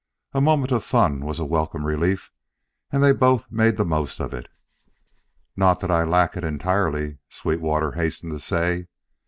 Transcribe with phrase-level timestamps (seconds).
[0.33, 2.31] A moment of fun was a welcome relief,
[2.91, 4.47] and they both made the most of it.
[5.55, 8.87] "Not that I lack it entirely," Sweetwater hastened to say.